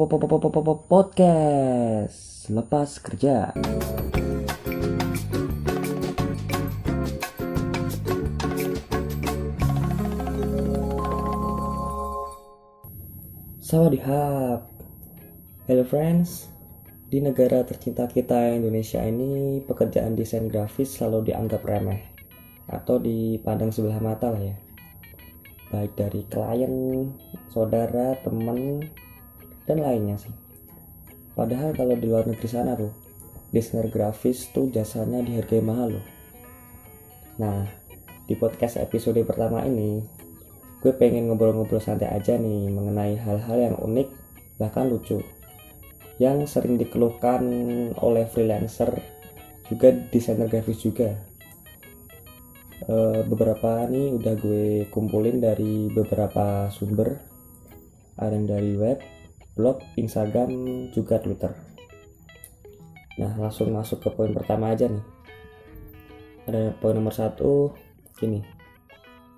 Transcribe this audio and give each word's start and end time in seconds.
Podcast 0.00 0.88
lepas 2.48 2.88
kerja. 3.04 3.52
Sawadihap. 13.60 14.64
Hello 15.68 15.84
friends. 15.84 16.48
Di 17.12 17.20
negara 17.20 17.60
tercinta 17.68 18.08
kita 18.08 18.56
Indonesia 18.56 19.04
ini, 19.04 19.60
pekerjaan 19.68 20.16
desain 20.16 20.48
grafis 20.48 20.96
selalu 20.96 21.28
dianggap 21.28 21.60
remeh 21.60 22.00
atau 22.72 22.96
dipandang 22.96 23.68
sebelah 23.68 24.00
mata 24.00 24.32
lah 24.32 24.48
ya. 24.48 24.56
Baik 25.68 25.92
dari 25.92 26.24
klien, 26.24 27.04
saudara, 27.52 28.16
teman, 28.24 28.88
dan 29.70 29.86
lainnya 29.86 30.18
sih. 30.18 30.34
Padahal 31.38 31.70
kalau 31.78 31.94
di 31.94 32.10
luar 32.10 32.26
negeri 32.26 32.50
sana 32.50 32.74
tuh, 32.74 32.90
desainer 33.54 33.86
grafis 33.86 34.50
tuh 34.50 34.66
jasanya 34.74 35.22
dihargai 35.22 35.62
mahal 35.62 35.94
loh. 35.94 36.06
Nah, 37.38 37.62
di 38.26 38.34
podcast 38.34 38.82
episode 38.82 39.22
pertama 39.22 39.62
ini, 39.62 40.02
gue 40.80 40.92
pengen 40.96 41.30
ngobrol-ngobrol 41.30 41.78
santai 41.78 42.08
aja 42.08 42.40
nih 42.40 42.72
mengenai 42.72 43.14
hal-hal 43.20 43.58
yang 43.60 43.76
unik 43.78 44.08
bahkan 44.56 44.88
lucu 44.88 45.20
yang 46.16 46.44
sering 46.48 46.80
dikeluhkan 46.80 47.44
oleh 48.00 48.24
freelancer 48.28 48.88
juga 49.68 49.92
desainer 49.92 50.48
grafis 50.48 50.80
juga 50.80 51.16
e, 52.84 53.24
beberapa 53.28 53.84
nih 53.88 54.16
udah 54.20 54.34
gue 54.40 54.64
kumpulin 54.88 55.40
dari 55.40 55.92
beberapa 55.92 56.72
sumber 56.72 57.20
ada 58.16 58.32
yang 58.36 58.48
dari 58.48 58.72
web 58.76 59.00
blog 59.54 59.82
instagram 59.98 60.50
juga 60.94 61.18
twitter. 61.18 61.52
Nah 63.18 63.32
langsung 63.36 63.74
masuk 63.74 64.00
ke 64.00 64.08
poin 64.14 64.32
pertama 64.32 64.72
aja 64.72 64.88
nih. 64.88 65.04
Ada 66.48 66.74
poin 66.78 66.94
nomor 66.96 67.14
satu 67.14 67.74
gini. 68.16 68.40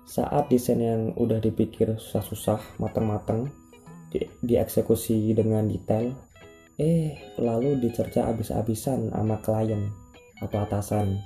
Saat 0.03 0.51
desain 0.51 0.79
yang 0.79 1.15
udah 1.15 1.39
dipikir 1.39 1.95
susah-susah 1.95 2.77
matang-matang 2.77 3.49
di, 4.11 4.23
dieksekusi 4.43 5.33
dengan 5.33 5.65
detail 5.65 6.13
eh 6.77 7.37
lalu 7.37 7.77
dicerca 7.77 8.29
abis-abisan 8.29 9.13
sama 9.13 9.37
klien 9.41 9.89
atau 10.41 10.57
atasan. 10.63 11.21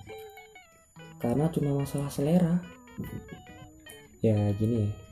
Karena 1.18 1.50
cuma 1.50 1.82
masalah 1.82 2.12
selera. 2.12 2.62
Ya 4.22 4.50
gini 4.58 5.07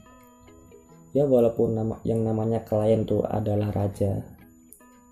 ya 1.16 1.24
walaupun 1.24 1.80
nama 1.80 1.96
yang 2.04 2.28
namanya 2.28 2.68
klien 2.68 3.08
tuh 3.08 3.24
adalah 3.24 3.72
raja. 3.72 4.20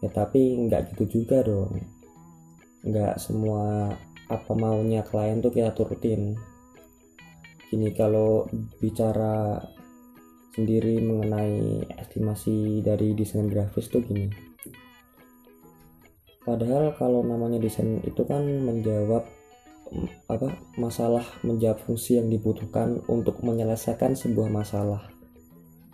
Ya 0.04 0.09
tapi 0.12 0.59
nggak 0.68 0.92
gitu 0.92 1.23
juga 1.23 1.40
dong. 1.48 1.80
Nggak 2.84 3.23
semua 3.23 3.88
apa 4.28 4.52
maunya 4.52 5.00
klien 5.08 5.40
tuh 5.40 5.56
kita 5.56 5.72
turutin. 5.72 6.36
Gini 7.72 7.96
kalau 7.96 8.52
bicara 8.84 9.64
sendiri 10.52 11.00
mengenai 11.00 11.88
estimasi 11.96 12.84
dari 12.84 13.16
desain 13.16 13.48
grafis 13.48 13.88
tuh 13.88 14.04
gini. 14.04 14.28
Padahal 16.44 16.92
kalau 17.00 17.24
namanya 17.24 17.64
desain 17.64 18.04
itu 18.04 18.28
kan 18.28 18.44
menjawab 18.44 19.24
apa 20.28 20.52
masalah 20.76 21.24
menjawab 21.48 21.80
fungsi 21.80 22.20
yang 22.20 22.28
dibutuhkan 22.28 23.00
untuk 23.08 23.40
menyelesaikan 23.40 24.18
sebuah 24.20 24.52
masalah 24.52 25.14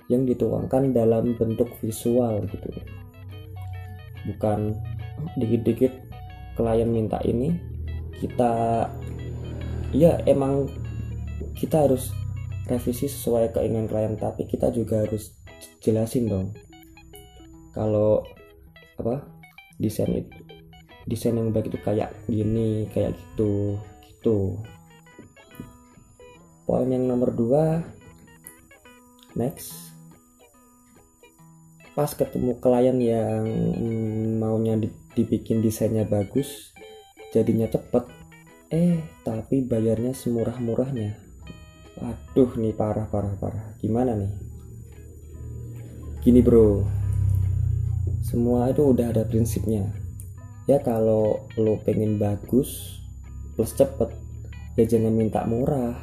yang 0.10 0.26
dituangkan 0.26 0.92
dalam 0.92 1.38
bentuk 1.38 1.70
visual 1.80 2.44
gitu. 2.50 2.70
Bukan 4.26 4.76
dikit-dikit 5.38 5.94
klien 6.58 6.90
minta 6.90 7.22
ini 7.24 7.56
kita 8.20 8.84
ya 9.96 10.20
emang 10.28 10.68
kita 11.56 11.88
harus 11.88 12.12
revisi 12.68 13.08
sesuai 13.08 13.56
keinginan 13.56 13.88
klien 13.88 14.14
tapi 14.20 14.46
kita 14.50 14.74
juga 14.74 15.06
harus 15.06 15.34
jelasin 15.80 16.28
dong. 16.28 16.48
Kalau 17.72 18.26
apa 19.00 19.24
desain 19.80 20.12
itu 20.26 20.36
desain 21.10 21.34
yang 21.34 21.50
baik 21.50 21.74
itu 21.74 21.80
kayak 21.82 22.14
gini 22.30 22.86
kayak 22.92 23.18
gitu 23.18 23.80
gitu. 24.06 24.60
Poin 26.70 26.86
yang 26.86 27.10
nomor 27.10 27.34
dua 27.34 27.82
next 29.34 29.89
pas 32.00 32.16
ketemu 32.16 32.56
klien 32.64 32.96
yang 32.96 33.44
maunya 34.40 34.80
dibikin 35.20 35.60
desainnya 35.60 36.08
bagus 36.08 36.72
jadinya 37.36 37.68
cepet. 37.68 38.08
Eh 38.72 39.04
tapi 39.28 39.60
bayarnya 39.60 40.16
semurah-murahnya. 40.16 41.20
Waduh 42.00 42.56
nih 42.56 42.72
parah 42.72 43.04
parah 43.12 43.36
parah. 43.36 43.76
Gimana 43.84 44.16
nih? 44.16 44.32
Gini 46.24 46.40
bro. 46.40 46.88
Semua 48.24 48.72
itu 48.72 48.96
udah 48.96 49.12
ada 49.12 49.28
prinsipnya. 49.28 49.92
Ya 50.72 50.80
kalau 50.80 51.52
lo 51.60 51.84
pengen 51.84 52.16
bagus 52.16 53.04
plus 53.60 53.76
cepet 53.76 54.08
ya 54.80 54.88
jangan 54.88 55.20
minta 55.20 55.44
murah. 55.44 56.00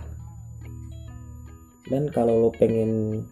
Dan 1.88 2.12
kalau 2.12 2.36
lo 2.36 2.50
pengen 2.52 3.24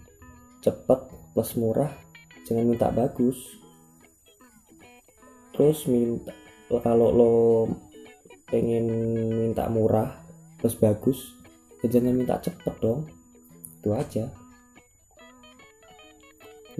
cepet 0.65 1.13
plus 1.37 1.61
murah 1.61 2.04
jangan 2.44 2.65
minta 2.69 2.93
bagus. 2.93 3.37
Terus 5.55 5.88
minta 5.88 6.32
kalau 6.82 7.09
lo 7.10 7.34
pengen 8.49 8.87
minta 9.50 9.66
murah 9.66 10.22
plus 10.60 10.77
bagus 10.78 11.34
ya 11.82 11.88
jangan 11.88 12.16
minta 12.16 12.41
cepet 12.41 12.75
dong. 12.81 13.09
Itu 13.81 13.93
aja. 13.93 14.28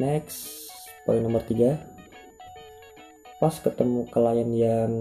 Next 0.00 0.69
poin 1.04 1.20
nomor 1.20 1.44
tiga. 1.44 1.81
Pas 3.38 3.52
ketemu 3.60 4.08
klien 4.08 4.50
yang 4.56 4.92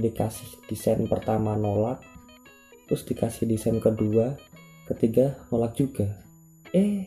dikasih 0.00 0.64
desain 0.70 1.04
pertama 1.04 1.52
nolak 1.58 2.00
terus 2.88 3.04
dikasih 3.04 3.44
desain 3.48 3.76
kedua 3.80 4.36
ketiga 4.88 5.44
nolak 5.52 5.76
juga. 5.76 6.08
Eh 6.72 7.04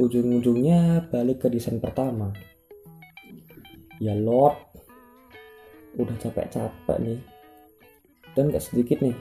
ujung-ujungnya 0.00 1.12
balik 1.12 1.44
ke 1.44 1.48
desain 1.52 1.76
pertama. 1.76 2.32
Ya 4.00 4.16
lord. 4.16 4.56
Udah 6.00 6.16
capek-capek 6.16 6.98
nih. 7.04 7.20
Dan 8.32 8.48
gak 8.48 8.64
sedikit 8.64 9.04
nih 9.04 9.12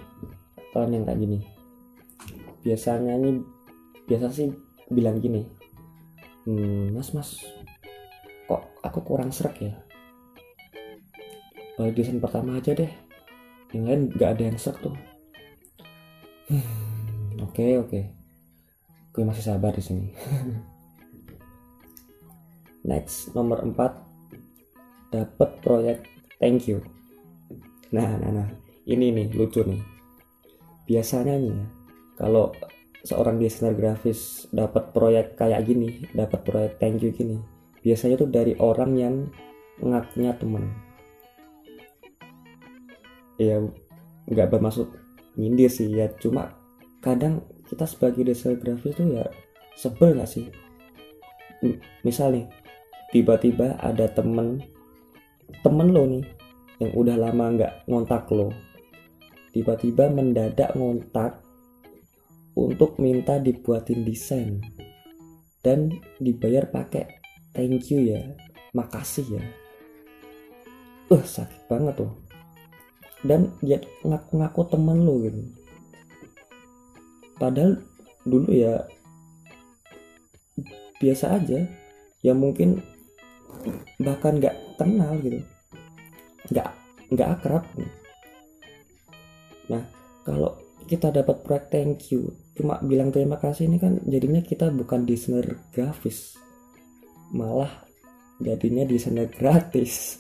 klien 0.72 0.96
yang 0.96 1.04
kayak 1.04 1.20
gini. 1.20 1.40
Biasanya 2.64 3.20
nih 3.20 3.44
biasa 4.08 4.32
sih 4.32 4.50
bilang 4.90 5.22
gini 5.22 5.60
hmm, 6.50 6.98
mas 6.98 7.14
mas 7.14 7.46
kok 8.50 8.66
aku 8.82 9.00
kurang 9.06 9.30
serak 9.30 9.62
ya? 9.62 9.78
Balik 11.78 12.02
desain 12.02 12.18
pertama 12.18 12.58
aja 12.58 12.74
deh. 12.74 12.90
Yang 13.72 13.84
lain 13.86 14.02
nggak 14.18 14.30
ada 14.34 14.44
yang 14.50 14.58
sek 14.58 14.82
tuh. 14.82 14.98
Hmm, 16.50 16.66
oke 17.46 17.62
oke. 17.78 17.86
okay. 17.86 18.19
Gue 19.14 19.24
masih 19.26 19.46
sabar 19.46 19.74
di 19.74 19.84
sini. 19.84 20.08
Next 22.90 23.36
nomor 23.36 23.66
4 23.66 25.14
dapat 25.14 25.50
proyek 25.62 25.98
thank 26.38 26.70
you. 26.70 26.82
Nah 27.92 28.18
nah 28.18 28.32
nah. 28.32 28.50
Ini 28.90 29.14
nih 29.14 29.28
lucu 29.38 29.62
nih. 29.66 29.82
Biasanya 30.90 31.38
nih 31.38 31.54
ya 31.54 31.66
kalau 32.20 32.52
seorang 33.06 33.40
desainer 33.40 33.78
grafis 33.78 34.50
dapat 34.52 34.92
proyek 34.92 35.40
kayak 35.40 35.64
gini 35.64 36.04
dapat 36.12 36.44
proyek 36.44 36.76
thank 36.84 37.00
you 37.00 37.16
gini 37.16 37.40
biasanya 37.80 38.20
tuh 38.20 38.28
dari 38.28 38.60
orang 38.60 38.92
yang 39.00 39.16
ngakunya 39.80 40.36
temen. 40.36 40.68
Ya 43.40 43.64
nggak 44.28 44.52
bermaksud 44.52 44.92
nyindir 45.40 45.72
sih 45.72 45.88
ya 45.88 46.12
cuma 46.20 46.60
kadang 47.00 47.40
kita 47.70 47.86
sebagai 47.86 48.26
desainer 48.26 48.58
grafis 48.58 48.98
tuh 48.98 49.08
ya 49.08 49.26
sebel 49.78 50.18
gak 50.18 50.30
sih? 50.30 50.50
Misal 52.02 52.34
nih 52.34 52.46
tiba-tiba 53.14 53.78
ada 53.78 54.10
temen 54.10 54.60
temen 55.62 55.88
lo 55.94 56.06
nih 56.06 56.26
yang 56.82 56.92
udah 56.94 57.18
lama 57.18 57.46
nggak 57.58 57.74
ngontak 57.90 58.30
lo 58.30 58.54
tiba-tiba 59.52 60.08
mendadak 60.14 60.78
ngontak 60.78 61.42
untuk 62.54 63.02
minta 63.02 63.42
dibuatin 63.42 64.06
desain 64.06 64.62
dan 65.66 65.90
dibayar 66.22 66.70
pakai 66.70 67.20
thank 67.52 67.90
you 67.92 68.14
ya 68.14 68.22
makasih 68.74 69.26
ya. 69.40 69.44
Uh 71.10 71.26
sakit 71.26 71.66
banget 71.66 72.06
tuh. 72.06 72.14
Dan 73.26 73.52
dia 73.60 73.82
ngaku-ngaku 74.06 74.62
temen 74.72 75.04
lo 75.04 75.20
gitu 75.26 75.59
padahal 77.40 77.80
dulu 78.28 78.52
ya 78.52 78.84
biasa 81.00 81.40
aja. 81.40 81.64
Ya 82.20 82.36
mungkin 82.36 82.84
bahkan 84.04 84.38
nggak 84.38 84.76
kenal 84.76 85.16
gitu. 85.24 85.40
Nggak 86.52 86.68
nggak 87.16 87.30
akrab. 87.40 87.64
Nah 89.72 89.88
kalau 90.28 90.60
kita 90.86 91.16
dapat 91.16 91.42
proyek 91.46 91.66
thank 91.72 92.12
you 92.12 92.34
cuma 92.58 92.82
bilang 92.84 93.14
terima 93.14 93.40
kasih 93.40 93.72
ini 93.72 93.80
kan 93.80 94.04
jadinya 94.04 94.44
kita 94.44 94.68
bukan 94.68 95.08
desainer 95.08 95.56
grafis. 95.72 96.36
Malah 97.32 97.88
jadinya 98.44 98.84
desainer 98.84 99.32
gratis. 99.32 100.20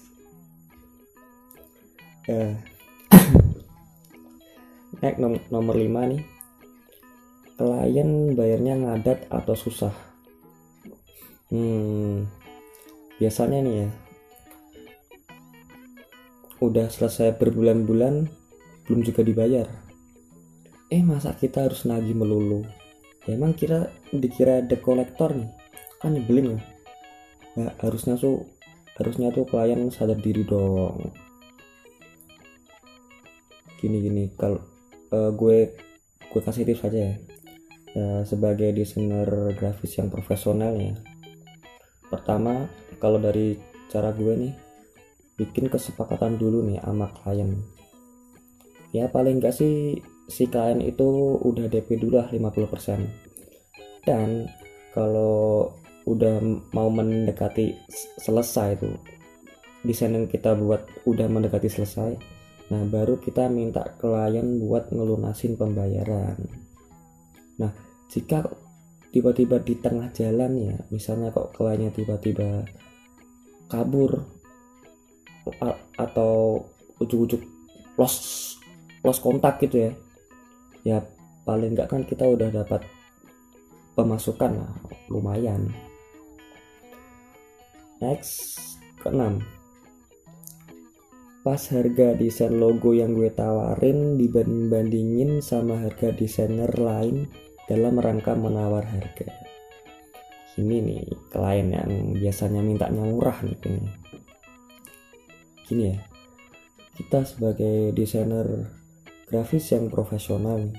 Nom 5.20 5.40
nomor 5.50 5.76
5 5.80 6.12
nih 6.12 6.39
klien 7.60 8.40
bayarnya 8.40 8.80
ngadat 8.80 9.28
atau 9.28 9.52
susah? 9.52 9.92
Hmm 11.52 12.24
biasanya 13.20 13.60
nih 13.60 13.76
ya. 13.84 13.90
Udah 16.64 16.88
selesai 16.88 17.36
berbulan-bulan 17.36 18.32
belum 18.88 19.02
juga 19.04 19.28
dibayar. 19.28 19.68
Eh 20.88 21.04
masa 21.04 21.36
kita 21.36 21.68
harus 21.68 21.84
nagih 21.84 22.16
melulu? 22.16 22.64
Ya, 23.28 23.36
emang 23.36 23.54
kira 23.60 23.92
dikira 24.16 24.64
the 24.64 24.80
collector 24.80 25.36
nih. 25.36 25.52
Kan 26.00 26.16
nyebelin 26.16 26.56
ya. 26.56 26.60
Ya 27.60 27.68
harusnya 27.84 28.16
tuh 28.16 28.48
harusnya 28.96 29.36
tuh 29.36 29.44
klien 29.44 29.92
sadar 29.92 30.16
diri 30.16 30.48
dong. 30.48 31.12
Gini 33.84 34.00
gini 34.00 34.24
kalau 34.40 34.64
uh, 35.12 35.32
gue 35.36 35.76
gue 36.30 36.42
kasih 36.44 36.64
tips 36.64 36.88
aja 36.88 37.00
ya 37.00 37.16
uh, 37.96 38.22
sebagai 38.28 38.74
desainer 38.76 39.54
grafis 39.56 39.98
yang 39.98 40.12
profesional 40.12 40.76
ya. 40.76 40.94
Pertama 42.10 42.68
kalau 43.02 43.22
dari 43.22 43.56
cara 43.90 44.12
gue 44.12 44.34
nih 44.36 44.54
bikin 45.40 45.72
kesepakatan 45.72 46.36
dulu 46.36 46.66
nih 46.68 46.82
sama 46.84 47.10
klien. 47.16 47.58
Ya 48.90 49.08
paling 49.08 49.40
enggak 49.40 49.56
sih 49.56 50.02
si 50.30 50.46
klien 50.46 50.78
itu 50.82 51.38
udah 51.42 51.66
DP 51.66 51.98
dulu 51.98 52.22
lah 52.22 52.30
50% 52.30 53.30
dan 54.06 54.46
kalau 54.94 55.74
udah 56.06 56.42
mau 56.74 56.90
mendekati 56.90 57.78
selesai 58.22 58.78
tuh 58.78 58.96
desain 59.86 60.14
yang 60.14 60.30
kita 60.30 60.54
buat 60.54 60.86
udah 61.10 61.28
mendekati 61.30 61.70
selesai 61.70 62.14
nah 62.70 62.86
baru 62.86 63.18
kita 63.18 63.50
minta 63.50 63.82
klien 63.98 64.62
buat 64.62 64.94
ngelunasin 64.94 65.58
pembayaran 65.58 66.38
nah 67.60 67.72
jika 68.10 68.48
tiba-tiba 69.14 69.60
di 69.62 69.76
tengah 69.78 70.10
jalan 70.16 70.52
ya 70.58 70.76
misalnya 70.90 71.30
kok 71.30 71.54
kliennya 71.54 71.92
tiba-tiba 71.94 72.64
kabur 73.70 74.26
atau 75.98 76.64
ujuk-ujuk 77.02 77.42
los 77.98 78.16
lost 79.02 79.22
kontak 79.22 79.62
gitu 79.62 79.90
ya 79.90 79.92
ya 80.84 80.98
paling 81.44 81.74
nggak 81.74 81.90
kan 81.90 82.02
kita 82.06 82.26
udah 82.26 82.54
dapat 82.54 82.86
pemasukan 84.00 84.64
lah 84.64 84.74
lumayan. 85.12 85.68
Next 88.00 88.80
keenam. 89.04 89.44
Pas 91.44 91.60
harga 91.72 92.16
desain 92.16 92.56
logo 92.56 92.96
yang 92.96 93.12
gue 93.12 93.28
tawarin 93.32 94.16
dibanding-bandingin 94.16 95.44
sama 95.44 95.84
harga 95.84 96.16
desainer 96.16 96.72
lain 96.80 97.28
dalam 97.70 98.02
rangka 98.02 98.34
menawar 98.34 98.90
harga. 98.90 99.30
Ini 100.58 100.82
nih 100.82 101.06
klien 101.30 101.70
yang 101.70 102.18
biasanya 102.18 102.66
mintanya 102.66 103.06
murah 103.06 103.38
nih 103.46 103.56
gini 105.70 105.94
ya 105.94 106.02
kita 106.98 107.22
sebagai 107.30 107.94
desainer 107.94 108.74
grafis 109.30 109.70
yang 109.70 109.86
profesional 109.94 110.74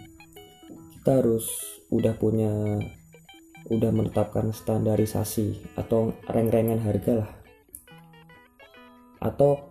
kita 0.98 1.22
harus 1.22 1.46
udah 1.94 2.12
punya 2.18 2.50
udah 3.70 3.90
menetapkan 3.94 4.50
standarisasi 4.50 5.78
atau 5.78 6.12
reng-rengan 6.26 6.82
harga 6.82 7.24
lah. 7.24 7.30
Atau 9.22 9.70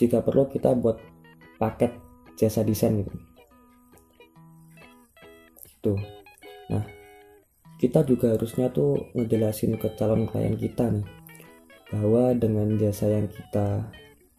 jika 0.00 0.24
perlu 0.24 0.48
kita 0.48 0.72
buat 0.74 0.98
paket 1.60 1.92
jasa 2.40 2.64
desain 2.66 3.04
gitu. 3.04 3.14
Gitu. 5.62 5.94
nah 6.00 6.13
kita 7.84 8.00
juga 8.08 8.32
harusnya 8.32 8.72
tuh 8.72 9.12
ngejelasin 9.12 9.76
ke 9.76 9.92
calon 9.92 10.24
klien 10.24 10.56
kita 10.56 10.88
nih 10.88 11.04
bahwa 11.92 12.32
dengan 12.32 12.80
jasa 12.80 13.12
yang 13.12 13.28
kita 13.28 13.92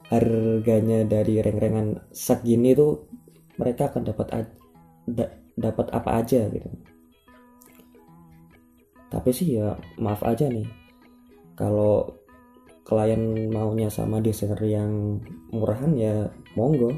harganya 0.10 1.06
dari 1.06 1.46
reng-rengan 1.46 2.10
segini 2.10 2.74
tuh 2.74 3.06
mereka 3.62 3.94
akan 3.94 4.02
dapat 4.02 4.50
da, 5.06 5.30
dapat 5.54 5.94
apa 5.94 6.26
aja 6.26 6.50
gitu. 6.50 6.66
Tapi 9.14 9.30
sih 9.30 9.62
ya 9.62 9.78
maaf 10.02 10.26
aja 10.26 10.50
nih 10.50 10.66
kalau 11.54 12.18
klien 12.82 13.54
maunya 13.54 13.94
sama 13.94 14.26
desainer 14.26 14.58
yang 14.66 15.22
murahan 15.54 15.94
ya 15.94 16.34
monggo 16.58 16.98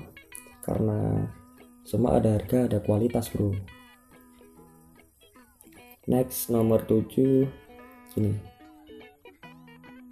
karena 0.64 1.28
semua 1.84 2.24
ada 2.24 2.40
harga 2.40 2.72
ada 2.72 2.80
kualitas 2.80 3.28
bro 3.36 3.52
next 6.08 6.48
nomor 6.48 6.88
7 6.88 7.44
ini 8.16 8.40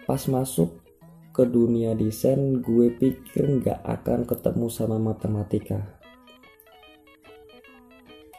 pas 0.04 0.20
masuk 0.28 0.84
ke 1.32 1.44
dunia 1.44 1.96
desain 1.96 2.60
gue 2.60 2.92
pikir 2.96 3.60
nggak 3.60 3.84
akan 3.84 4.24
ketemu 4.24 4.72
sama 4.72 4.96
matematika. 4.96 5.84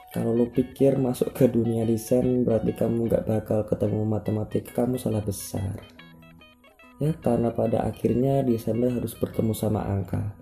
Kalau 0.09 0.33
lu 0.33 0.49
pikir 0.49 0.97
masuk 0.97 1.29
ke 1.29 1.45
dunia 1.45 1.85
desain 1.85 2.41
berarti 2.41 2.73
kamu 2.73 3.05
nggak 3.05 3.25
bakal 3.29 3.61
ketemu 3.69 4.01
matematika 4.01 4.81
kamu 4.81 4.97
salah 4.97 5.21
besar. 5.21 5.77
Ya 6.97 7.13
karena 7.21 7.53
pada 7.53 7.85
akhirnya 7.85 8.41
desainer 8.41 8.97
harus 8.97 9.13
bertemu 9.13 9.53
sama 9.53 9.85
angka. 9.85 10.33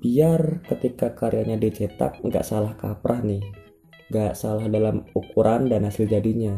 Biar 0.00 0.64
ketika 0.64 1.12
karyanya 1.12 1.60
dicetak 1.60 2.24
nggak 2.24 2.44
salah 2.46 2.72
kaprah 2.78 3.20
nih 3.20 3.65
nggak 4.10 4.38
salah 4.38 4.66
dalam 4.70 5.06
ukuran 5.14 5.70
dan 5.70 5.86
hasil 5.86 6.06
jadinya. 6.06 6.54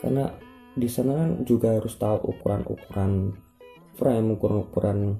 Karena 0.00 0.30
desainer 0.78 1.42
juga 1.44 1.76
harus 1.76 1.98
tahu 1.98 2.36
ukuran-ukuran 2.36 3.34
frame 3.98 4.28
ukuran-ukuran 4.38 5.18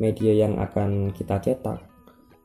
media 0.00 0.32
yang 0.34 0.58
akan 0.58 1.14
kita 1.14 1.38
cetak. 1.40 1.80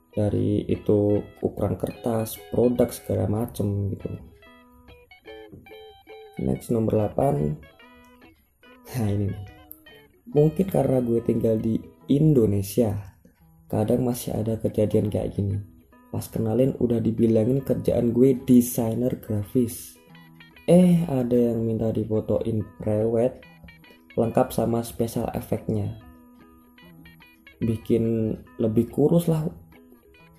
Dari 0.09 0.65
itu 0.67 1.21
ukuran 1.39 1.77
kertas 1.77 2.35
produk 2.51 2.89
segala 2.91 3.29
macem 3.29 3.93
gitu. 3.93 4.09
Next 6.39 6.71
nomor 6.71 7.11
8 7.11 7.79
nah 8.89 9.05
ini 9.05 9.29
mungkin 10.33 10.65
karena 10.65 10.97
gue 10.97 11.21
tinggal 11.21 11.61
di 11.61 11.77
Indonesia 12.09 12.97
kadang 13.69 14.01
masih 14.01 14.33
ada 14.33 14.57
kejadian 14.57 15.13
kayak 15.13 15.37
gini 15.37 15.61
pas 16.09 16.25
kenalin 16.25 16.73
udah 16.81 16.97
dibilangin 16.97 17.61
kerjaan 17.61 18.11
gue 18.13 18.37
desainer 18.45 19.17
grafis. 19.21 19.97
Eh 20.69 21.05
ada 21.09 21.33
yang 21.33 21.65
minta 21.65 21.89
difotoin 21.89 22.61
prewed 22.77 23.41
lengkap 24.17 24.53
sama 24.53 24.81
special 24.85 25.29
efeknya 25.33 25.97
bikin 27.59 28.35
lebih 28.55 28.87
kurus 28.87 29.27
lah 29.27 29.43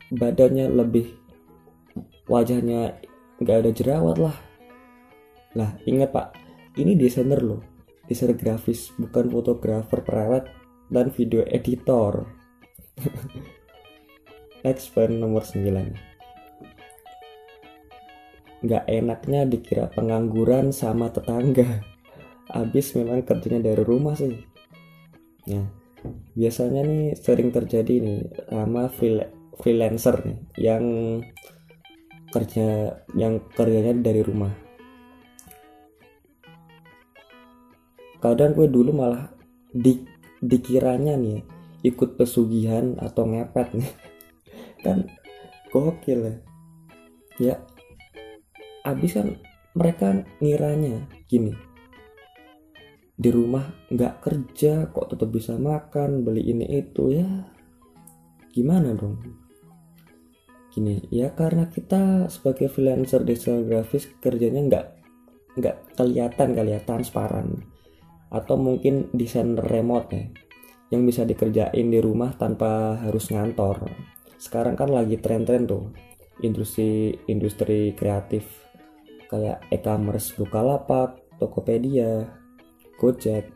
badannya 0.09 0.73
lebih 0.73 1.13
wajahnya 2.27 2.97
nggak 3.39 3.57
ada 3.67 3.71
jerawat 3.71 4.17
lah. 4.17 4.37
Lah 5.59 5.71
ingat 5.85 6.11
pak 6.15 6.27
ini 6.79 6.95
desainer 6.95 7.43
loh 7.43 7.63
desainer 8.11 8.35
grafis 8.35 8.91
bukan 8.99 9.31
fotografer 9.31 10.03
perawat 10.03 10.51
dan 10.91 11.15
video 11.15 11.47
editor 11.47 12.27
next 14.63 14.93
point 14.93 15.17
nomor 15.17 15.43
9 15.43 16.11
nggak 18.61 18.85
enaknya 18.93 19.49
dikira 19.49 19.89
pengangguran 19.89 20.73
sama 20.73 21.09
tetangga. 21.09 21.81
Abis 22.51 22.93
memang 22.99 23.25
kerjanya 23.25 23.73
dari 23.73 23.83
rumah 23.83 24.13
sih. 24.19 24.37
Nah 25.49 25.67
biasanya 26.37 26.81
nih 26.85 27.17
sering 27.17 27.53
terjadi 27.53 28.01
nih 28.01 28.21
sama 28.49 28.89
freelance 28.89 29.37
freelancer 29.61 30.17
nih 30.25 30.39
yang 30.57 30.85
kerja 32.33 32.97
yang 33.17 33.45
kerjanya 33.53 33.93
dari 34.01 34.23
rumah. 34.25 34.53
Kadang 38.21 38.53
gue 38.53 38.69
dulu 38.69 38.93
malah 38.93 39.33
di 39.73 40.05
dikiranya 40.41 41.17
nih 41.17 41.41
ikut 41.85 42.17
pesugihan 42.21 42.97
atau 43.01 43.25
ngepet 43.25 43.69
nih 43.77 43.93
kan 44.83 45.07
gokil 45.71 46.21
ya. 46.27 46.37
Ya 47.41 47.55
abis 48.85 49.17
kan 49.17 49.37
mereka 49.77 50.27
ngiranya 50.43 51.07
gini. 51.31 51.55
Di 53.21 53.29
rumah 53.29 53.69
nggak 53.93 54.25
kerja 54.25 54.89
kok 54.89 55.13
tetap 55.13 55.29
bisa 55.29 55.57
makan 55.61 56.25
beli 56.25 56.51
ini 56.51 56.67
itu 56.81 57.13
ya. 57.13 57.29
Gimana 58.51 58.97
dong? 58.97 59.21
Gini 60.73 61.05
ya 61.13 61.31
karena 61.37 61.69
kita 61.69 62.27
sebagai 62.33 62.73
freelancer 62.73 63.23
desainer 63.23 63.67
grafis 63.67 64.09
kerjanya 64.19 64.63
nggak 64.65 64.87
nggak 65.61 65.77
kelihatan 66.01 66.49
kali 66.57 66.73
ya 66.73 66.81
transparan. 66.83 67.61
Atau 68.31 68.57
mungkin 68.57 69.11
desain 69.13 69.59
remote 69.59 70.11
ya 70.15 70.25
yang 70.91 71.07
bisa 71.07 71.23
dikerjain 71.23 71.87
di 71.87 72.03
rumah 72.03 72.35
tanpa 72.35 72.99
harus 72.99 73.31
ngantor 73.31 73.87
sekarang 74.41 74.73
kan 74.73 74.89
lagi 74.89 75.21
tren-tren 75.21 75.69
tuh 75.69 75.93
industri 76.41 77.13
industri 77.29 77.93
kreatif 77.93 78.49
kayak 79.29 79.61
e-commerce 79.69 80.33
Bukalapak, 80.33 81.21
Tokopedia, 81.37 82.25
Gojek 82.97 83.53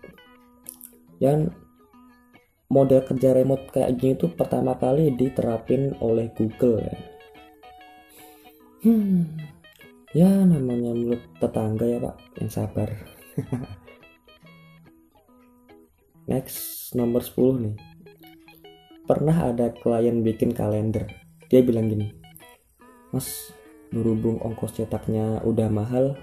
yang 1.19 1.49
model 2.69 3.01
kerja 3.01 3.33
remote 3.33 3.73
kayak 3.73 3.97
gini 3.97 4.15
tuh 4.21 4.31
pertama 4.37 4.77
kali 4.77 5.17
diterapin 5.17 5.97
oleh 6.05 6.29
Google 6.37 6.85
ya. 6.85 6.97
Hmm, 8.85 9.41
ya 10.13 10.29
namanya 10.45 10.93
mulut 10.93 11.25
tetangga 11.41 11.89
ya 11.89 11.99
pak, 12.05 12.17
yang 12.37 12.51
sabar. 12.53 12.93
Next 16.31 16.93
nomor 16.93 17.25
10 17.25 17.65
nih. 17.65 17.94
Pernah 19.05 19.53
ada 19.53 19.73
klien 19.73 20.25
bikin 20.25 20.57
kalender. 20.57 21.09
Dia 21.53 21.61
bilang 21.61 21.93
gini, 21.93 22.09
Mas, 23.13 23.53
berhubung 23.93 24.41
ongkos 24.41 24.81
cetaknya 24.81 25.45
udah 25.45 25.69
mahal, 25.69 26.17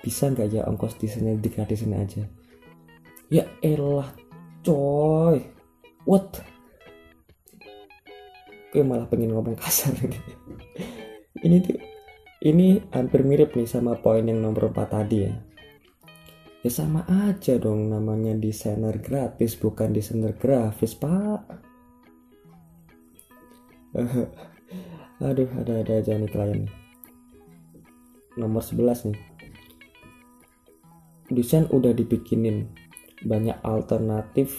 bisa 0.00 0.30
nggak 0.30 0.48
ya 0.54 0.62
ongkos 0.64 0.96
desainnya 0.96 1.34
digratisin 1.36 1.98
aja? 1.98 2.24
ya 3.32 3.44
elah 3.64 4.12
coy. 4.62 5.40
What? 6.04 6.44
Gue 8.70 8.82
malah 8.84 9.10
pengen 9.10 9.32
ngomong 9.32 9.56
kasar 9.56 9.94
ini 10.02 10.18
ini 11.46 11.56
tuh 11.62 11.78
ini 12.44 12.78
hampir 12.92 13.22
mirip 13.24 13.54
nih 13.56 13.66
sama 13.66 13.96
poin 13.98 14.26
yang 14.26 14.42
nomor 14.42 14.70
4 14.70 14.86
tadi 14.86 15.18
ya. 15.24 15.34
Ya 16.64 16.70
sama 16.72 17.04
aja 17.28 17.60
dong 17.60 17.92
namanya 17.92 18.32
desainer 18.38 18.96
gratis 19.02 19.58
bukan 19.58 19.92
desainer 19.92 20.32
grafis 20.32 20.96
pak 20.96 21.44
aduh 25.24 25.50
ada-ada 25.56 26.02
aja 26.02 26.18
nih 26.18 26.30
klien 26.30 26.66
nomor 28.34 28.62
11 28.62 29.14
nih. 29.14 29.20
Desain 31.30 31.70
udah 31.70 31.94
dibikinin. 31.94 32.66
Banyak 33.24 33.62
alternatif. 33.62 34.52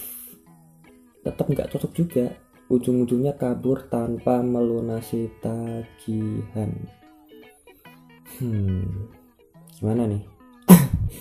Tetap 1.21 1.45
nggak 1.51 1.75
cocok 1.75 1.91
juga. 1.91 2.25
Ujung-ujungnya 2.71 3.37
kabur 3.37 3.85
tanpa 3.91 4.41
melunasi 4.41 5.29
tagihan. 5.43 6.71
Hmm 8.39 9.11
gimana 9.75 10.07
nih? 10.07 10.23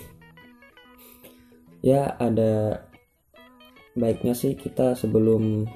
Ya 1.85 2.17
ada 2.17 2.81
baiknya 3.93 4.33
sih 4.33 4.57
kita 4.57 4.97
sebelum 4.97 5.69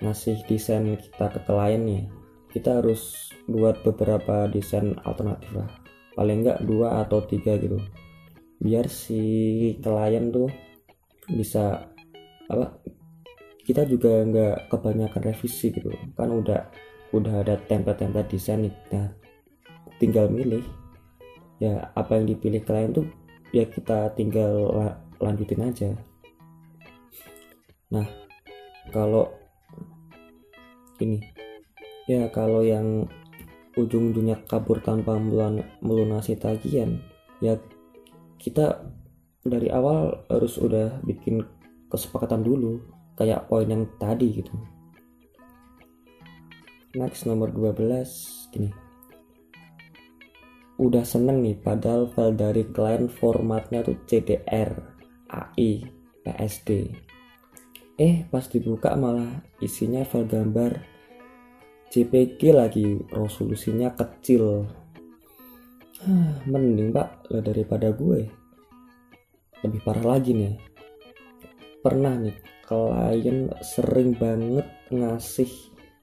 ngasih 0.00 0.44
desain 0.44 0.84
kita 0.96 1.32
ke 1.32 1.40
klien 1.48 2.08
kita 2.56 2.80
harus 2.80 3.32
buat 3.44 3.84
beberapa 3.84 4.48
desain 4.48 4.96
alternatif 5.04 5.52
lah. 5.52 5.68
Paling 6.16 6.40
nggak 6.40 6.64
dua 6.64 7.04
atau 7.04 7.20
tiga 7.20 7.60
gitu. 7.60 7.76
Biar 8.56 8.88
si 8.88 9.20
klien 9.84 10.32
tuh 10.32 10.48
bisa 11.28 11.84
apa 12.48 12.80
kita 13.60 13.84
juga 13.84 14.24
nggak 14.24 14.72
kebanyakan 14.72 15.22
revisi 15.28 15.68
gitu. 15.68 15.92
Kan 16.16 16.32
udah 16.32 16.72
udah 17.12 17.44
ada 17.44 17.60
template-template 17.68 18.32
desain 18.32 18.64
nih 18.64 18.74
nah, 18.88 19.12
tinggal 20.00 20.32
milih. 20.32 20.64
Ya 21.60 21.92
apa 21.92 22.16
yang 22.16 22.24
dipilih 22.24 22.64
klien 22.64 22.96
tuh 22.96 23.04
ya 23.52 23.68
kita 23.68 24.16
tinggal 24.16 24.72
lanjutin 25.20 25.60
aja. 25.60 25.92
Nah 27.92 28.08
kalau 28.96 29.45
ini 31.02 31.20
ya 32.06 32.30
kalau 32.30 32.62
yang 32.62 33.10
ujung-ujungnya 33.76 34.40
kabur 34.48 34.80
tanpa 34.80 35.20
melunasi 35.84 36.38
tagihan 36.40 36.96
ya 37.44 37.60
kita 38.40 38.80
dari 39.46 39.68
awal 39.70 40.26
harus 40.26 40.58
udah 40.58 41.00
bikin 41.06 41.44
kesepakatan 41.86 42.42
dulu 42.42 42.82
kayak 43.16 43.46
poin 43.48 43.68
yang 43.70 43.86
tadi 43.96 44.42
gitu. 44.42 44.52
Next 46.96 47.28
nomor 47.28 47.52
12 47.52 48.52
gini. 48.52 48.70
Udah 50.76 51.04
seneng 51.08 51.40
nih 51.40 51.56
padahal 51.56 52.12
file 52.12 52.36
dari 52.36 52.62
klien 52.68 53.08
formatnya 53.08 53.80
tuh 53.80 53.96
CDR 54.04 54.76
AI 55.32 55.88
PSD 56.20 56.68
eh 57.96 58.28
pas 58.28 58.44
dibuka 58.44 58.92
malah 58.94 59.42
isinya 59.60 60.04
file 60.04 60.28
gambar 60.28 60.72
JPG 61.88 62.40
lagi 62.52 62.86
resolusinya 63.08 63.96
kecil 63.96 64.68
mending 66.44 66.92
pak 66.92 67.24
lah 67.32 67.42
daripada 67.42 67.90
gue 67.90 68.28
lebih 69.64 69.80
parah 69.80 70.16
lagi 70.16 70.36
nih 70.36 70.54
pernah 71.80 72.14
nih 72.20 72.36
klien 72.66 73.48
sering 73.62 74.12
banget 74.18 74.66
ngasih 74.92 75.48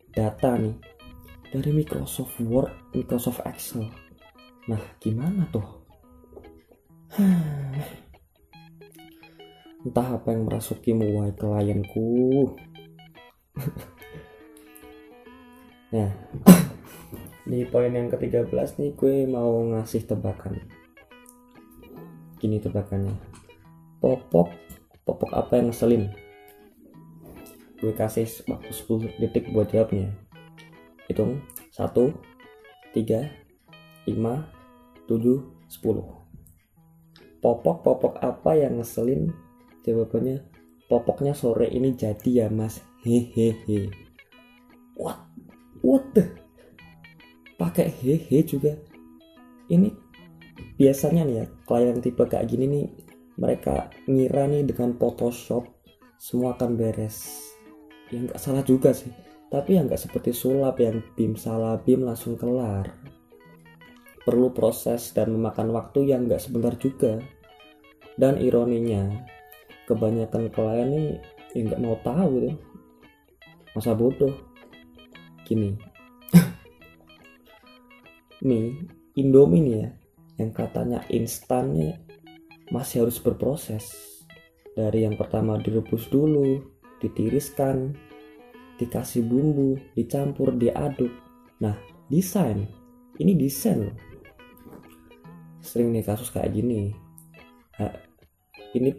data 0.10 0.58
nih 0.58 0.76
dari 1.54 1.70
Microsoft 1.70 2.42
Word, 2.42 2.74
Microsoft 2.98 3.46
Excel. 3.46 3.86
Nah, 4.66 4.82
gimana 4.98 5.46
tuh? 5.54 5.86
Entah 9.84 10.16
apa 10.16 10.32
yang 10.32 10.48
merasukimu 10.48 11.20
wahai 11.20 11.36
klienku. 11.36 12.56
nah, 15.92 16.12
di 17.52 17.68
poin 17.68 17.92
yang 17.92 18.08
ke-13 18.08 18.80
nih 18.80 18.92
gue 18.96 19.16
mau 19.28 19.60
ngasih 19.76 20.08
tebakan. 20.08 20.64
Gini 22.40 22.64
tebakannya. 22.64 23.12
Popok 24.00 24.56
popok 25.04 25.32
apa 25.36 25.60
yang 25.60 25.68
ngeselin? 25.72 26.12
Gue 27.84 27.92
kasih 27.92 28.28
waktu 28.48 28.72
10 28.72 29.20
detik 29.20 29.52
buat 29.52 29.68
jawabnya. 29.68 30.16
Hitung. 31.12 31.44
1 31.74 31.90
3 32.94 34.06
5 34.06 35.10
7 35.10 35.10
10 35.10 35.42
popok 37.42 37.78
popok 37.82 38.22
apa 38.22 38.54
yang 38.54 38.78
ngeselin 38.78 39.34
jawabannya 39.84 40.42
popoknya 40.88 41.36
sore 41.36 41.68
ini 41.70 41.96
jadi 41.96 42.46
ya 42.46 42.48
mas. 42.50 42.80
Hehehe. 43.04 43.92
What? 44.96 45.20
What 45.84 46.16
the? 46.16 46.32
Pakai 47.60 47.92
hehe 47.92 48.40
juga. 48.48 48.80
Ini 49.68 49.92
biasanya 50.80 51.28
nih 51.28 51.36
ya 51.44 51.46
klien 51.68 52.00
tipe 52.00 52.24
kayak 52.24 52.48
gini 52.48 52.66
nih 52.68 52.86
mereka 53.36 53.90
ngira 54.06 54.46
nih 54.48 54.64
dengan 54.64 54.96
Photoshop 54.96 55.68
semua 56.16 56.56
akan 56.56 56.80
beres. 56.80 57.44
Ya 58.14 58.24
nggak 58.24 58.40
salah 58.40 58.64
juga 58.64 58.96
sih. 58.96 59.12
Tapi 59.52 59.76
yang 59.76 59.92
nggak 59.92 60.02
seperti 60.02 60.32
sulap 60.34 60.80
yang 60.80 61.04
bim 61.18 61.36
salah 61.36 61.76
bim 61.82 62.08
langsung 62.08 62.40
kelar. 62.40 62.88
Perlu 64.24 64.56
proses 64.56 65.12
dan 65.12 65.36
memakan 65.36 65.76
waktu 65.76 66.08
yang 66.08 66.26
nggak 66.30 66.40
sebentar 66.40 66.74
juga. 66.80 67.20
Dan 68.16 68.40
ironinya 68.40 69.10
kebanyakan 69.86 70.50
klien 70.50 70.90
nih 70.90 71.10
yang 71.54 71.64
nggak 71.70 71.84
mau 71.84 71.98
tahu 72.02 72.50
tuh. 72.50 72.56
Masa 73.74 73.98
bodoh. 73.98 74.34
Gini. 75.44 75.76
Mie 78.48 78.80
Indomie 79.14 79.62
nih 79.62 79.76
ya 79.78 79.90
yang 80.42 80.50
katanya 80.50 81.06
instannya 81.14 82.02
masih 82.74 83.06
harus 83.06 83.22
berproses. 83.22 83.94
Dari 84.74 85.06
yang 85.06 85.14
pertama 85.14 85.62
direbus 85.62 86.10
dulu 86.10 86.58
ditiriskan 86.98 87.94
dikasih 88.82 89.22
bumbu 89.22 89.78
dicampur 89.94 90.58
diaduk. 90.58 91.14
Nah 91.62 91.78
desain. 92.10 92.66
Ini 93.22 93.38
desain 93.38 93.86
loh. 93.86 93.98
Sering 95.62 95.94
nih 95.94 96.02
kasus 96.02 96.34
kayak 96.34 96.58
gini. 96.58 96.90
Nah, 97.78 97.94
ini 98.74 98.90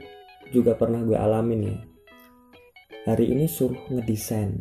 juga 0.53 0.77
pernah 0.77 1.01
gue 1.01 1.17
alamin 1.17 1.61
nih 1.65 1.81
hari 3.05 3.37
ini 3.37 3.45
suruh 3.45 3.79
ngedesain. 3.93 4.59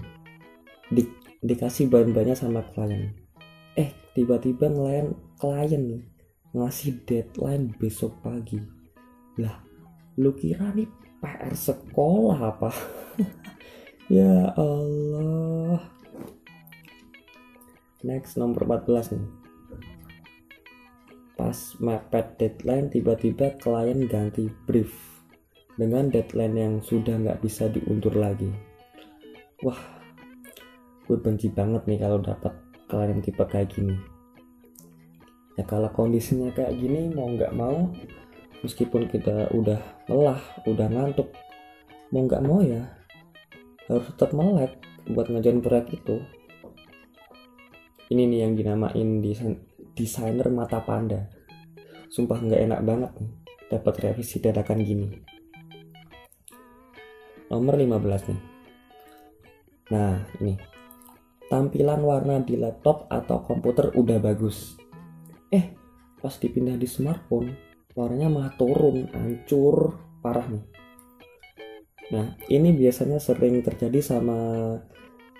Di, 0.91 1.07
dikasih 1.39 1.87
bahan-bahannya 1.87 2.35
sama 2.35 2.61
klien. 2.75 3.23
Tiba-tiba 4.13 4.69
ngelayan 4.69 5.17
klien 5.41 5.83
nih. 5.89 6.03
Ngasih 6.53 7.01
deadline 7.09 7.73
besok 7.81 8.13
pagi. 8.21 8.61
Lah 9.41 9.57
lu 10.21 10.37
kira 10.37 10.69
nih 10.69 10.85
PR 11.17 11.53
sekolah 11.53 12.39
apa? 12.39 12.71
Ya 14.11 14.51
Allah. 14.59 15.79
Next 18.03 18.35
nomor 18.35 18.67
14 18.67 19.15
nih. 19.15 19.25
Pas 21.39 21.57
mepet 21.79 22.35
deadline 22.35 22.91
tiba-tiba 22.91 23.55
klien 23.57 24.05
ganti 24.05 24.51
brief 24.67 25.12
dengan 25.73 26.05
deadline 26.09 26.55
yang 26.55 26.73
sudah 26.85 27.17
nggak 27.17 27.41
bisa 27.41 27.65
diundur 27.69 28.13
lagi. 28.13 28.49
Wah 29.65 29.79
gue 31.03 31.17
benci 31.19 31.51
banget 31.51 31.83
nih 31.89 31.99
kalau 31.99 32.21
dapat 32.21 32.53
klien 32.85 33.19
tipe 33.19 33.43
kayak 33.49 33.73
gini. 33.73 33.97
Ya 35.57 35.65
kalau 35.65 35.89
kondisinya 35.89 36.53
kayak 36.53 36.77
gini 36.77 37.09
mau 37.13 37.29
nggak 37.29 37.53
mau 37.57 37.89
meskipun 38.61 39.09
kita 39.09 39.49
udah 39.53 39.81
lelah 40.07 40.41
udah 40.63 40.87
ngantuk 40.87 41.29
mau 42.15 42.23
nggak 42.23 42.43
mau 42.45 42.63
ya 42.63 42.87
harus 43.91 44.07
tetap 44.15 44.31
melek 44.31 44.79
buat 45.09 45.27
ngejalan 45.27 45.59
proyek 45.59 45.87
itu. 45.97 46.21
Ini 48.13 48.29
nih 48.29 48.39
yang 48.45 48.53
dinamain 48.53 49.09
desain 49.25 49.57
desainer 49.97 50.47
mata 50.53 50.85
panda. 50.85 51.33
Sumpah 52.13 52.37
nggak 52.37 52.61
enak 52.61 52.81
banget 52.85 53.11
nih 53.17 53.31
dapat 53.73 53.93
revisi 54.05 54.37
dadakan 54.37 54.85
gini 54.85 55.32
nomor 57.51 57.75
15 57.75 58.29
nih. 58.31 58.41
Nah 59.91 60.23
ini. 60.39 60.55
Tampilan 61.51 62.01
warna 62.01 62.41
di 62.41 62.57
laptop 62.57 63.05
atau 63.11 63.45
komputer 63.45 63.93
udah 63.93 64.17
bagus. 64.17 64.73
Eh 65.53 65.75
pas 66.17 66.33
dipindah 66.33 66.79
di 66.79 66.87
smartphone 66.87 67.53
warnanya 67.93 68.31
malah 68.31 68.53
turun 68.57 69.05
hancur 69.13 70.01
parah 70.23 70.49
nih. 70.49 70.65
Nah 72.09 72.33
ini 72.49 72.73
biasanya 72.73 73.21
sering 73.21 73.61
terjadi 73.61 74.01
sama 74.01 74.39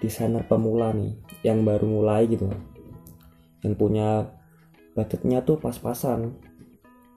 desainer 0.04 0.46
pemula 0.46 0.94
nih 0.94 1.18
yang 1.42 1.66
baru 1.66 1.88
mulai 1.88 2.30
gitu. 2.30 2.52
Yang 3.66 3.74
punya 3.80 4.30
budgetnya 4.94 5.42
tuh 5.42 5.58
pas-pasan. 5.58 6.38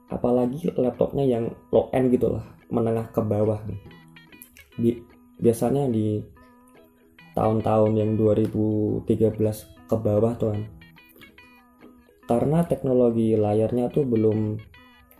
Apalagi 0.09 0.73
laptopnya 0.73 1.27
yang 1.27 1.53
low 1.69 1.91
end 1.93 2.09
gitu 2.15 2.33
lah 2.33 2.47
menengah 2.71 3.11
ke 3.11 3.19
bawah 3.21 3.59
nih 3.67 3.96
Bi 4.77 4.97
biasanya 5.37 5.89
di 5.89 6.21
tahun-tahun 7.37 7.93
yang 7.97 8.17
2013 8.17 9.05
ke 9.85 9.95
bawah 9.97 10.33
tuh 10.37 10.57
kan 10.57 10.61
karena 12.27 12.65
teknologi 12.65 13.37
layarnya 13.37 13.87
tuh 13.93 14.03
belum 14.03 14.57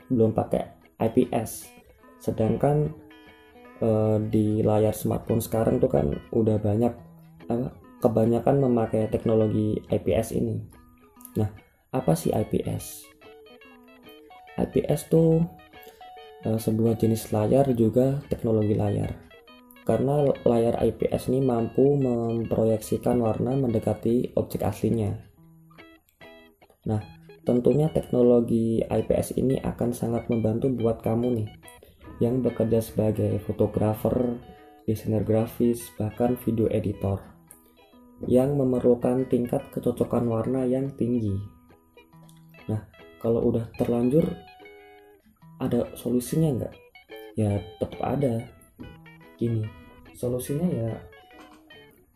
belum 0.10 0.32
pakai 0.34 0.98
IPS 0.98 1.70
sedangkan 2.18 2.90
uh, 3.80 4.18
di 4.18 4.66
layar 4.66 4.92
smartphone 4.98 5.40
sekarang 5.40 5.78
tuh 5.78 5.94
kan 5.94 6.10
udah 6.34 6.58
banyak 6.58 6.94
apa 7.48 7.72
kebanyakan 7.98 8.62
memakai 8.62 9.10
teknologi 9.10 9.82
IPS 9.90 10.38
ini. 10.38 10.62
Nah 11.40 11.50
apa 11.94 12.14
sih 12.14 12.34
IPS 12.34 13.08
IPS 14.58 15.02
tuh 15.08 15.46
uh, 16.44 16.60
sebuah 16.60 16.98
jenis 17.00 17.32
layar 17.32 17.72
juga 17.78 18.20
teknologi 18.28 18.76
layar 18.76 19.27
karena 19.88 20.28
layar 20.44 20.84
IPS 20.84 21.32
ini 21.32 21.40
mampu 21.40 21.96
memproyeksikan 21.96 23.24
warna 23.24 23.56
mendekati 23.56 24.36
objek 24.36 24.68
aslinya. 24.68 25.16
Nah, 26.84 27.18
Tentunya 27.48 27.88
teknologi 27.88 28.84
IPS 28.84 29.40
ini 29.40 29.56
akan 29.64 29.96
sangat 29.96 30.28
membantu 30.28 30.68
buat 30.68 31.00
kamu 31.00 31.28
nih 31.32 31.50
yang 32.20 32.44
bekerja 32.44 32.84
sebagai 32.84 33.40
fotografer, 33.40 34.36
desainer 34.84 35.24
grafis, 35.24 35.80
bahkan 35.96 36.36
video 36.44 36.68
editor 36.68 37.24
yang 38.28 38.60
memerlukan 38.60 39.24
tingkat 39.32 39.64
kecocokan 39.72 40.28
warna 40.28 40.68
yang 40.68 40.92
tinggi. 41.00 41.40
Nah, 42.68 42.84
kalau 43.24 43.48
udah 43.48 43.72
terlanjur 43.80 44.28
ada 45.64 45.88
solusinya 45.96 46.52
nggak? 46.52 46.76
Ya 47.40 47.64
tetap 47.80 48.02
ada. 48.04 48.44
Gini, 49.38 49.64
solusinya 50.18 50.66
ya 50.66 50.92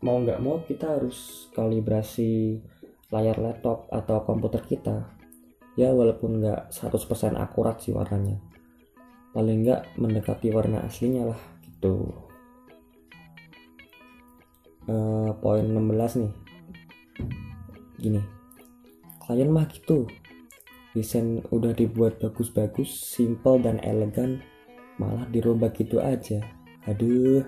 mau 0.02 0.18
nggak 0.18 0.42
mau 0.42 0.58
kita 0.66 0.98
harus 0.98 1.46
kalibrasi 1.54 2.58
layar 3.14 3.38
laptop 3.38 3.86
atau 3.94 4.26
komputer 4.26 4.66
kita. 4.66 5.06
Ya 5.78 5.94
walaupun 5.94 6.42
nggak 6.42 6.74
100% 6.74 7.38
akurat 7.38 7.78
sih 7.80 7.94
warnanya. 7.94 8.42
Paling 9.32 9.64
nggak 9.64 9.96
mendekati 9.96 10.50
warna 10.50 10.84
aslinya 10.84 11.32
lah 11.32 11.40
gitu. 11.64 12.10
Uh, 14.90 15.30
poin 15.38 15.62
16 15.62 16.26
nih. 16.26 16.32
Gini 18.02 18.42
klien 19.32 19.48
mah 19.48 19.64
gitu. 19.70 20.04
Desain 20.92 21.40
udah 21.48 21.72
dibuat 21.72 22.20
bagus-bagus 22.20 22.92
simple 22.92 23.64
dan 23.64 23.80
elegan 23.80 24.44
malah 25.00 25.24
dirubah 25.32 25.72
gitu 25.72 26.04
aja 26.04 26.44
aduh. 26.86 27.44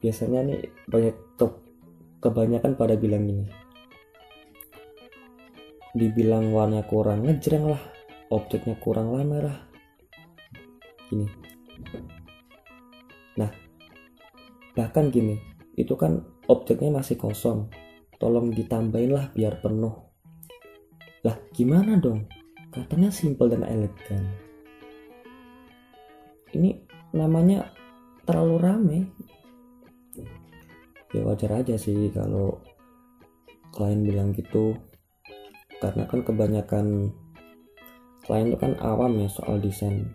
Biasanya 0.00 0.40
nih 0.48 0.60
banyak 0.88 1.16
tuh 1.36 1.60
kebanyakan 2.24 2.72
pada 2.76 2.96
bilang 2.96 3.28
gini 3.28 3.70
dibilang 5.94 6.54
warnanya 6.54 6.86
kurang 6.86 7.26
ngejreng 7.26 7.66
lah. 7.66 7.82
Objeknya 8.30 8.78
kurang 8.78 9.10
lah. 9.10 9.58
Gini. 11.10 11.26
Nah 13.34 13.50
bahkan 14.78 15.10
gini 15.10 15.34
itu 15.74 15.98
kan 15.98 16.22
objeknya 16.46 16.94
masih 16.94 17.18
kosong. 17.18 17.66
Tolong 18.20 18.52
ditambahin 18.54 19.10
lah 19.10 19.26
biar 19.34 19.58
penuh. 19.58 19.96
Lah 21.26 21.36
gimana 21.50 21.98
dong? 21.98 22.30
Katanya 22.70 23.10
simple 23.10 23.50
dan 23.50 23.66
elegan. 23.66 24.30
Ini 26.54 26.89
namanya 27.10 27.74
terlalu 28.26 28.56
rame. 28.62 28.98
Ya 31.10 31.26
wajar 31.26 31.58
aja 31.58 31.74
sih 31.74 32.10
kalau 32.14 32.62
klien 33.74 34.06
bilang 34.06 34.30
gitu. 34.30 34.78
Karena 35.82 36.06
kan 36.06 36.22
kebanyakan 36.22 37.10
klien 38.22 38.52
itu 38.52 38.58
kan 38.60 38.78
awam 38.78 39.18
ya 39.18 39.26
soal 39.26 39.58
desain. 39.58 40.06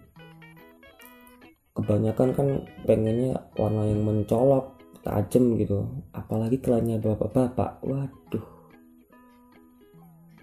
Kebanyakan 1.76 2.30
kan 2.32 2.48
pengennya 2.88 3.52
warna 3.60 3.84
yang 3.84 4.08
mencolok 4.08 4.80
tajam 5.04 5.60
gitu. 5.60 5.84
Apalagi 6.16 6.64
kliennya 6.64 7.04
bapak-bapak. 7.04 7.84
Waduh. 7.84 8.48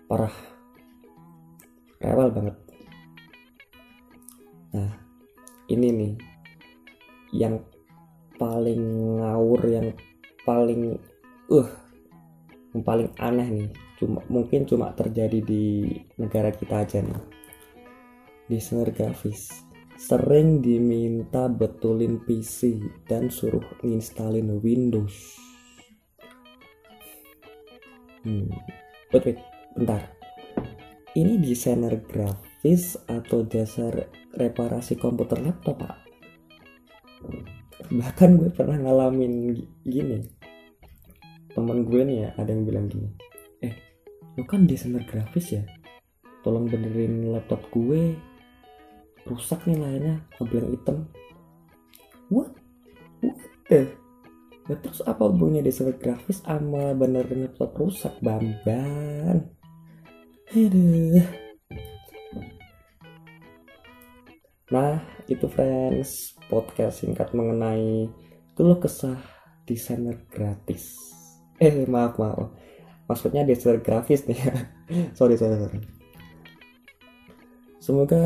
Parah. 0.04 0.36
Rewel 2.02 2.28
banget. 2.34 2.56
Nah 4.76 4.92
ini 5.72 5.88
nih 5.88 6.31
yang 7.32 7.64
paling 8.36 8.82
ngawur 9.18 9.60
yang 9.64 9.88
paling 10.44 11.00
uh 11.48 11.70
yang 12.72 12.82
paling 12.84 13.08
aneh 13.20 13.48
nih. 13.48 13.70
Cuma 13.96 14.20
mungkin 14.28 14.68
cuma 14.68 14.92
terjadi 14.92 15.40
di 15.40 15.88
negara 16.20 16.52
kita 16.52 16.84
aja 16.84 17.00
nih. 17.00 17.22
Desainer 18.48 18.92
grafis 18.92 19.48
sering 19.96 20.58
diminta 20.58 21.46
betulin 21.46 22.20
PC 22.26 22.80
dan 23.06 23.30
suruh 23.30 23.64
nginstalin 23.80 24.60
Windows. 24.60 25.14
Hmm. 28.26 28.50
Wait 29.12 29.38
bentar. 29.76 30.02
Ini 31.12 31.38
desainer 31.44 32.00
grafis 32.08 32.96
atau 33.04 33.44
dasar 33.44 34.08
reparasi 34.32 34.96
komputer 34.96 35.44
laptop 35.44 35.84
pak 35.84 36.11
bahkan 37.90 38.38
gue 38.38 38.50
pernah 38.52 38.78
ngalamin 38.78 39.58
gini. 39.84 40.18
Temen 41.52 41.84
gue 41.84 42.00
nih 42.00 42.16
ya 42.24 42.28
ada 42.40 42.48
yang 42.48 42.64
bilang 42.64 42.88
gini 42.88 43.12
lu 44.36 44.44
kan 44.48 44.64
desainer 44.64 45.04
grafis 45.04 45.60
ya? 45.60 45.62
Tolong 46.40 46.66
benerin 46.68 47.32
laptop 47.32 47.68
gue. 47.70 48.16
Rusak 49.28 49.68
nih 49.70 49.78
layarnya 49.78 50.16
kebelang 50.34 50.72
hitam. 50.74 50.98
What? 52.32 52.56
What 53.22 53.38
the? 53.70 53.92
Ya, 54.70 54.78
terus 54.78 55.02
apa 55.04 55.26
hubungannya 55.26 55.66
desainer 55.66 55.98
grafis 55.98 56.40
sama 56.40 56.94
benerin 56.96 57.50
laptop 57.50 57.76
rusak 57.76 58.14
bamban 58.22 59.50
aduh. 60.52 61.24
Nah 64.68 65.00
itu 65.28 65.46
friends 65.46 66.38
podcast 66.50 67.02
singkat 67.04 67.30
mengenai 67.36 68.10
keluh 68.54 68.78
kesah 68.78 69.18
desainer 69.66 70.22
gratis 70.30 70.98
eh 71.62 71.86
maaf 71.86 72.18
maaf 72.18 72.54
maksudnya 73.06 73.46
desainer 73.46 73.82
grafis 73.82 74.26
nih 74.26 74.38
sorry 75.18 75.38
sorry 75.38 75.58
sorry 75.58 75.80
Semoga 77.82 78.22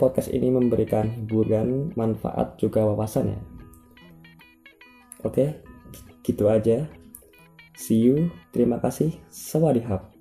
podcast 0.00 0.32
ini 0.32 0.48
memberikan 0.48 1.04
hiburan, 1.12 1.92
manfaat, 2.00 2.56
juga 2.56 2.80
wawasan 2.80 3.36
ya. 3.36 3.40
Oke, 5.20 5.60
gitu 6.24 6.48
aja. 6.48 6.88
See 7.76 8.08
you. 8.08 8.32
Terima 8.56 8.80
kasih. 8.80 9.20
Sawadihap. 9.28 10.16